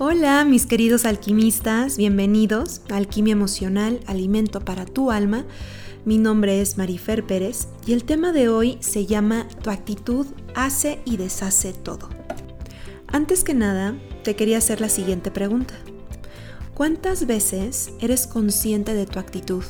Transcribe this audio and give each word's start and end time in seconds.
Hola 0.00 0.44
mis 0.44 0.64
queridos 0.64 1.04
alquimistas, 1.04 1.96
bienvenidos 1.96 2.82
a 2.88 2.98
Alquimia 2.98 3.32
Emocional, 3.32 3.98
Alimento 4.06 4.60
para 4.60 4.86
tu 4.86 5.10
alma. 5.10 5.44
Mi 6.04 6.18
nombre 6.18 6.60
es 6.60 6.78
Marifer 6.78 7.26
Pérez 7.26 7.66
y 7.84 7.94
el 7.94 8.04
tema 8.04 8.30
de 8.30 8.48
hoy 8.48 8.78
se 8.78 9.06
llama 9.06 9.48
Tu 9.60 9.70
actitud 9.70 10.24
hace 10.54 11.00
y 11.04 11.16
deshace 11.16 11.72
todo. 11.72 12.10
Antes 13.08 13.42
que 13.42 13.54
nada, 13.54 13.98
te 14.22 14.36
quería 14.36 14.58
hacer 14.58 14.80
la 14.80 14.88
siguiente 14.88 15.32
pregunta. 15.32 15.74
¿Cuántas 16.74 17.26
veces 17.26 17.90
eres 17.98 18.28
consciente 18.28 18.94
de 18.94 19.04
tu 19.04 19.18
actitud? 19.18 19.64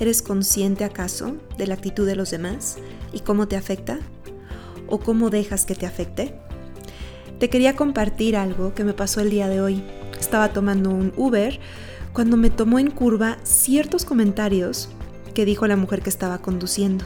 ¿Eres 0.00 0.20
consciente 0.20 0.82
acaso 0.82 1.36
de 1.56 1.68
la 1.68 1.74
actitud 1.74 2.08
de 2.08 2.16
los 2.16 2.32
demás 2.32 2.78
y 3.12 3.20
cómo 3.20 3.46
te 3.46 3.54
afecta? 3.54 4.00
¿O 4.88 4.98
cómo 4.98 5.30
dejas 5.30 5.64
que 5.64 5.76
te 5.76 5.86
afecte? 5.86 6.47
Te 7.38 7.48
quería 7.48 7.76
compartir 7.76 8.36
algo 8.36 8.74
que 8.74 8.82
me 8.82 8.94
pasó 8.94 9.20
el 9.20 9.30
día 9.30 9.48
de 9.48 9.60
hoy. 9.60 9.84
Estaba 10.18 10.52
tomando 10.52 10.90
un 10.90 11.12
Uber 11.16 11.60
cuando 12.12 12.36
me 12.36 12.50
tomó 12.50 12.80
en 12.80 12.90
curva 12.90 13.38
ciertos 13.44 14.04
comentarios 14.04 14.88
que 15.34 15.44
dijo 15.44 15.68
la 15.68 15.76
mujer 15.76 16.02
que 16.02 16.10
estaba 16.10 16.38
conduciendo. 16.38 17.04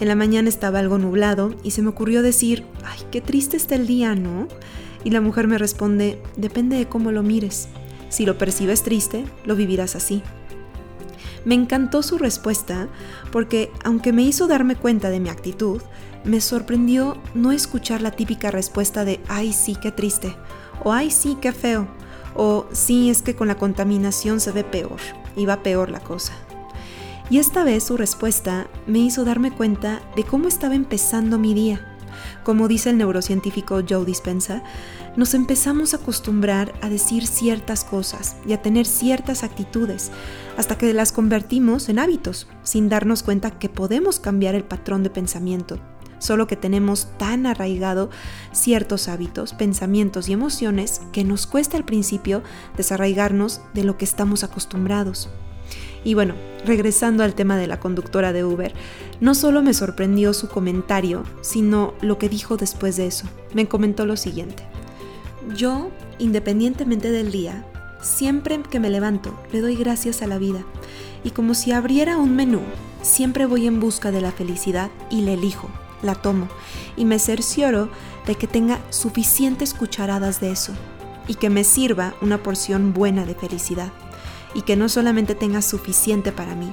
En 0.00 0.08
la 0.08 0.16
mañana 0.16 0.48
estaba 0.48 0.80
algo 0.80 0.98
nublado 0.98 1.54
y 1.62 1.70
se 1.70 1.80
me 1.80 1.90
ocurrió 1.90 2.22
decir, 2.22 2.64
ay, 2.84 2.98
qué 3.12 3.20
triste 3.20 3.56
está 3.56 3.76
el 3.76 3.86
día, 3.86 4.16
¿no? 4.16 4.48
Y 5.04 5.10
la 5.10 5.20
mujer 5.20 5.46
me 5.46 5.58
responde, 5.58 6.20
depende 6.36 6.76
de 6.76 6.88
cómo 6.88 7.12
lo 7.12 7.22
mires. 7.22 7.68
Si 8.08 8.26
lo 8.26 8.38
percibes 8.38 8.82
triste, 8.82 9.24
lo 9.44 9.54
vivirás 9.54 9.94
así. 9.94 10.22
Me 11.44 11.54
encantó 11.54 12.02
su 12.02 12.18
respuesta 12.18 12.88
porque, 13.30 13.70
aunque 13.84 14.12
me 14.12 14.22
hizo 14.22 14.46
darme 14.46 14.76
cuenta 14.76 15.10
de 15.10 15.20
mi 15.20 15.28
actitud, 15.28 15.82
me 16.24 16.40
sorprendió 16.40 17.16
no 17.34 17.52
escuchar 17.52 18.00
la 18.00 18.12
típica 18.12 18.50
respuesta 18.50 19.04
de 19.04 19.20
ay 19.28 19.52
sí, 19.52 19.76
qué 19.80 19.90
triste, 19.90 20.36
o 20.84 20.92
ay 20.92 21.10
sí, 21.10 21.36
qué 21.40 21.52
feo, 21.52 21.88
o 22.36 22.66
sí, 22.72 23.10
es 23.10 23.22
que 23.22 23.34
con 23.34 23.48
la 23.48 23.56
contaminación 23.56 24.40
se 24.40 24.52
ve 24.52 24.64
peor, 24.64 25.00
y 25.36 25.46
va 25.46 25.62
peor 25.62 25.90
la 25.90 26.00
cosa. 26.00 26.32
Y 27.30 27.38
esta 27.38 27.64
vez 27.64 27.84
su 27.84 27.96
respuesta 27.96 28.66
me 28.86 28.98
hizo 28.98 29.24
darme 29.24 29.50
cuenta 29.50 30.00
de 30.16 30.24
cómo 30.24 30.48
estaba 30.48 30.74
empezando 30.74 31.38
mi 31.38 31.54
día. 31.54 31.91
Como 32.44 32.68
dice 32.68 32.90
el 32.90 32.98
neurocientífico 32.98 33.80
Joe 33.88 34.04
Dispensa, 34.04 34.62
nos 35.16 35.34
empezamos 35.34 35.92
a 35.92 35.98
acostumbrar 35.98 36.72
a 36.80 36.88
decir 36.88 37.26
ciertas 37.26 37.84
cosas 37.84 38.36
y 38.46 38.52
a 38.52 38.62
tener 38.62 38.86
ciertas 38.86 39.42
actitudes 39.42 40.10
hasta 40.56 40.78
que 40.78 40.92
las 40.92 41.12
convertimos 41.12 41.88
en 41.88 41.98
hábitos, 41.98 42.46
sin 42.62 42.88
darnos 42.88 43.22
cuenta 43.22 43.50
que 43.50 43.68
podemos 43.68 44.20
cambiar 44.20 44.54
el 44.54 44.64
patrón 44.64 45.02
de 45.02 45.10
pensamiento 45.10 45.78
solo 46.22 46.46
que 46.46 46.56
tenemos 46.56 47.08
tan 47.18 47.46
arraigado 47.46 48.08
ciertos 48.52 49.08
hábitos, 49.08 49.54
pensamientos 49.54 50.28
y 50.28 50.32
emociones 50.32 51.02
que 51.12 51.24
nos 51.24 51.48
cuesta 51.48 51.76
al 51.76 51.84
principio 51.84 52.44
desarraigarnos 52.76 53.60
de 53.74 53.82
lo 53.82 53.98
que 53.98 54.04
estamos 54.04 54.44
acostumbrados. 54.44 55.28
Y 56.04 56.14
bueno, 56.14 56.34
regresando 56.64 57.22
al 57.22 57.34
tema 57.34 57.56
de 57.56 57.66
la 57.66 57.78
conductora 57.78 58.32
de 58.32 58.44
Uber, 58.44 58.72
no 59.20 59.34
solo 59.34 59.62
me 59.62 59.74
sorprendió 59.74 60.34
su 60.34 60.48
comentario, 60.48 61.24
sino 61.42 61.94
lo 62.00 62.18
que 62.18 62.28
dijo 62.28 62.56
después 62.56 62.96
de 62.96 63.06
eso. 63.06 63.26
Me 63.54 63.68
comentó 63.68 64.06
lo 64.06 64.16
siguiente. 64.16 64.64
Yo, 65.56 65.90
independientemente 66.18 67.10
del 67.10 67.30
día, 67.30 67.66
siempre 68.00 68.60
que 68.62 68.80
me 68.80 68.90
levanto, 68.90 69.38
le 69.52 69.60
doy 69.60 69.76
gracias 69.76 70.22
a 70.22 70.26
la 70.26 70.38
vida. 70.38 70.64
Y 71.24 71.30
como 71.30 71.54
si 71.54 71.72
abriera 71.72 72.16
un 72.16 72.34
menú, 72.34 72.60
siempre 73.02 73.46
voy 73.46 73.66
en 73.66 73.80
busca 73.80 74.10
de 74.10 74.20
la 74.20 74.32
felicidad 74.32 74.90
y 75.10 75.22
la 75.22 75.32
elijo 75.32 75.70
la 76.02 76.14
tomo 76.14 76.48
y 76.96 77.04
me 77.04 77.18
cercioro 77.18 77.88
de 78.26 78.34
que 78.34 78.46
tenga 78.46 78.80
suficientes 78.90 79.74
cucharadas 79.74 80.40
de 80.40 80.50
eso 80.50 80.72
y 81.26 81.34
que 81.34 81.50
me 81.50 81.64
sirva 81.64 82.14
una 82.20 82.42
porción 82.42 82.92
buena 82.92 83.24
de 83.24 83.34
felicidad 83.34 83.92
y 84.54 84.62
que 84.62 84.76
no 84.76 84.88
solamente 84.88 85.34
tenga 85.34 85.62
suficiente 85.62 86.32
para 86.32 86.54
mí, 86.54 86.72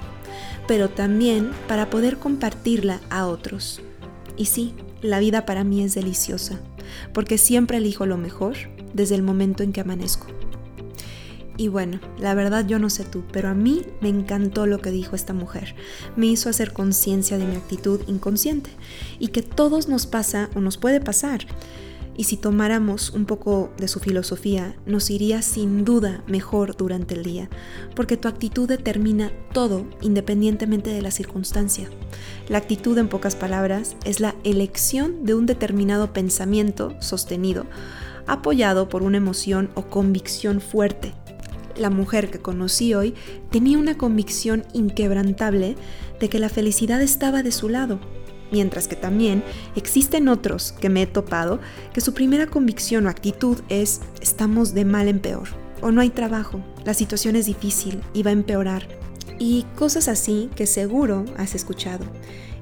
pero 0.68 0.90
también 0.90 1.52
para 1.68 1.90
poder 1.90 2.18
compartirla 2.18 3.00
a 3.10 3.26
otros. 3.28 3.82
Y 4.38 4.46
sí, 4.46 4.74
la 5.02 5.20
vida 5.20 5.46
para 5.46 5.64
mí 5.64 5.84
es 5.84 5.96
deliciosa, 5.96 6.60
porque 7.14 7.38
siempre 7.38 7.78
elijo 7.78 8.06
lo 8.06 8.18
mejor 8.18 8.56
desde 8.94 9.16
el 9.16 9.24
momento 9.24 9.64
en 9.64 9.74
que 9.74 9.82
amanezco. 9.82 10.28
Y 11.60 11.68
bueno, 11.68 12.00
la 12.18 12.34
verdad 12.36 12.66
yo 12.66 12.80
no 12.80 12.90
sé 12.90 13.04
tú, 13.04 13.26
pero 13.34 13.50
a 13.50 13.54
mí 13.54 13.82
me 14.00 14.08
encantó 14.08 14.66
lo 14.66 14.80
que 14.80 14.92
dijo 14.92 15.18
esta 15.18 15.34
mujer. 15.34 15.76
Me 16.16 16.28
hizo 16.28 16.50
hacer 16.50 16.72
conciencia 16.72 17.38
de 17.38 17.44
mi 17.46 17.58
actitud 17.58 18.00
inconsciente 18.08 18.70
y 19.20 19.28
que 19.28 19.42
todos 19.42 19.90
nos 19.90 20.08
pasa 20.08 20.50
o 20.56 20.62
nos 20.62 20.78
puede 20.78 21.02
pasar. 21.02 21.46
Y 22.20 22.26
si 22.26 22.36
tomáramos 22.36 23.12
un 23.12 23.24
poco 23.24 23.72
de 23.78 23.88
su 23.88 24.02
filosofía, 24.02 24.76
nos 24.86 25.10
iría 25.10 25.42
sin 25.42 25.86
duda 25.86 26.22
mejor 26.28 26.76
durante 26.76 27.16
el 27.16 27.24
día, 27.24 27.50
porque 27.96 28.18
tu 28.18 28.28
actitud 28.28 28.68
determina 28.68 29.32
todo 29.54 29.86
independientemente 30.02 30.90
de 30.90 31.02
la 31.02 31.12
circunstancia. 31.12 31.90
La 32.50 32.58
actitud, 32.58 32.98
en 32.98 33.08
pocas 33.08 33.38
palabras, 33.38 33.96
es 34.04 34.20
la 34.20 34.36
elección 34.44 35.24
de 35.24 35.34
un 35.34 35.46
determinado 35.46 36.12
pensamiento 36.12 36.94
sostenido, 37.00 37.68
apoyado 38.28 38.90
por 38.90 39.02
una 39.02 39.16
emoción 39.16 39.70
o 39.76 39.84
convicción 39.84 40.60
fuerte 40.60 41.14
la 41.78 41.90
mujer 41.90 42.30
que 42.30 42.40
conocí 42.40 42.94
hoy 42.94 43.14
tenía 43.52 43.78
una 43.78 43.98
convicción 43.98 44.66
inquebrantable 44.74 45.78
de 46.20 46.28
que 46.28 46.38
la 46.38 46.50
felicidad 46.50 47.02
estaba 47.02 47.42
de 47.42 47.54
su 47.54 47.70
lado, 47.70 48.02
mientras 48.52 48.88
que 48.88 48.96
también 48.96 49.44
existen 49.76 50.28
otros 50.28 50.74
que 50.74 50.90
me 50.90 51.04
he 51.04 51.08
topado 51.08 51.60
que 51.94 52.02
su 52.02 52.14
primera 52.14 52.48
convicción 52.48 53.06
o 53.06 53.10
actitud 53.10 53.60
es 53.70 54.02
estamos 54.22 54.74
de 54.74 54.86
mal 54.86 55.08
en 55.08 55.20
peor, 55.20 55.48
o 55.82 55.92
no 55.92 56.02
hay 56.02 56.10
trabajo, 56.10 56.62
la 56.86 56.94
situación 56.94 57.36
es 57.36 57.46
difícil 57.46 58.02
y 58.14 58.24
va 58.24 58.30
a 58.30 58.34
empeorar, 58.34 58.88
y 59.38 59.66
cosas 59.76 60.08
así 60.08 60.50
que 60.56 60.68
seguro 60.68 61.26
has 61.38 61.56
escuchado. 61.56 62.06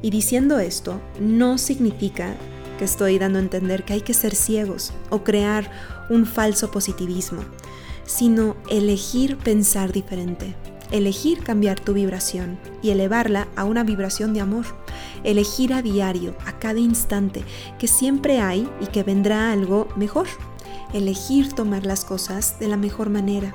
Y 0.02 0.12
diciendo 0.12 0.60
esto, 0.60 1.02
no 1.20 1.58
significa 1.58 2.36
que 2.78 2.86
estoy 2.86 3.18
dando 3.18 3.40
a 3.40 3.42
entender 3.42 3.84
que 3.84 3.94
hay 3.94 4.02
que 4.02 4.14
ser 4.14 4.36
ciegos 4.36 4.94
o 5.10 5.24
crear 5.24 5.72
un 6.12 6.28
falso 6.28 6.70
positivismo 6.70 7.44
sino 8.08 8.56
elegir 8.72 9.38
pensar 9.38 9.92
diferente, 9.92 10.56
elegir 10.92 11.44
cambiar 11.44 11.80
tu 11.80 11.94
vibración 11.94 12.58
y 12.82 12.90
elevarla 12.90 13.48
a 13.56 13.66
una 13.66 13.84
vibración 13.84 14.34
de 14.34 14.42
amor, 14.42 14.66
elegir 15.30 15.74
a 15.74 15.82
diario, 15.82 16.36
a 16.46 16.58
cada 16.58 16.80
instante, 16.80 17.44
que 17.78 17.88
siempre 17.88 18.40
hay 18.40 18.68
y 18.82 18.88
que 18.88 19.04
vendrá 19.04 19.52
algo 19.52 19.88
mejor, 19.96 20.28
elegir 20.94 21.54
tomar 21.54 21.86
las 21.86 22.06
cosas 22.06 22.60
de 22.60 22.68
la 22.68 22.78
mejor 22.78 23.10
manera, 23.10 23.54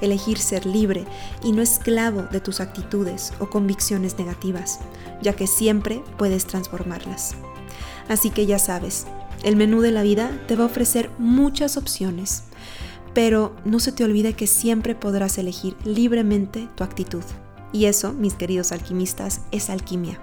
elegir 0.00 0.38
ser 0.38 0.64
libre 0.64 1.04
y 1.42 1.52
no 1.52 1.60
esclavo 1.60 2.22
de 2.22 2.40
tus 2.40 2.60
actitudes 2.60 3.32
o 3.40 3.50
convicciones 3.50 4.18
negativas, 4.18 4.80
ya 5.20 5.34
que 5.34 5.46
siempre 5.46 6.02
puedes 6.16 6.46
transformarlas. 6.46 7.34
Así 8.08 8.30
que 8.30 8.46
ya 8.46 8.58
sabes, 8.58 9.06
el 9.42 9.56
menú 9.56 9.80
de 9.82 9.92
la 9.92 10.02
vida 10.02 10.30
te 10.46 10.56
va 10.56 10.64
a 10.64 10.68
ofrecer 10.68 11.10
muchas 11.18 11.76
opciones 11.76 12.44
pero 13.14 13.56
no 13.64 13.80
se 13.80 13.90
te 13.90 14.04
olvide 14.04 14.34
que 14.34 14.46
siempre 14.46 14.94
podrás 14.94 15.38
elegir 15.38 15.76
libremente 15.84 16.68
tu 16.76 16.84
actitud. 16.84 17.24
Y 17.72 17.86
eso, 17.86 18.12
mis 18.12 18.34
queridos 18.34 18.72
alquimistas, 18.72 19.40
es 19.50 19.70
alquimia. 19.70 20.20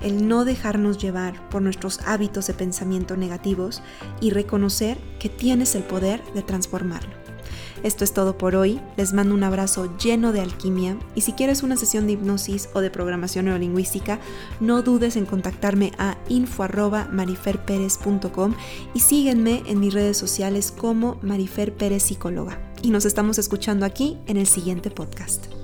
El 0.00 0.28
no 0.28 0.44
dejarnos 0.44 0.98
llevar 0.98 1.48
por 1.50 1.62
nuestros 1.62 2.00
hábitos 2.06 2.46
de 2.46 2.54
pensamiento 2.54 3.16
negativos 3.16 3.82
y 4.20 4.30
reconocer 4.30 4.98
que 5.18 5.28
tienes 5.28 5.74
el 5.74 5.82
poder 5.82 6.22
de 6.34 6.42
transformarlo. 6.42 7.18
Esto 7.82 8.04
es 8.04 8.12
todo 8.12 8.38
por 8.38 8.54
hoy. 8.56 8.80
Les 8.96 9.12
mando 9.12 9.34
un 9.34 9.44
abrazo 9.44 9.96
lleno 9.98 10.32
de 10.32 10.40
alquimia 10.40 10.98
y 11.14 11.20
si 11.22 11.32
quieres 11.32 11.62
una 11.62 11.76
sesión 11.76 12.06
de 12.06 12.14
hipnosis 12.14 12.70
o 12.74 12.80
de 12.80 12.90
programación 12.90 13.44
neurolingüística, 13.46 14.18
no 14.60 14.82
dudes 14.82 15.16
en 15.16 15.26
contactarme 15.26 15.92
a 15.98 16.16
info@mariferperez.com 16.28 18.54
y 18.94 19.00
síguenme 19.00 19.62
en 19.66 19.80
mis 19.80 19.92
redes 19.94 20.16
sociales 20.16 20.70
como 20.72 21.18
Marifer 21.22 21.74
Psicóloga. 22.00 22.60
Y 22.82 22.90
nos 22.90 23.04
estamos 23.04 23.38
escuchando 23.38 23.86
aquí 23.86 24.18
en 24.26 24.36
el 24.36 24.46
siguiente 24.46 24.90
podcast. 24.90 25.57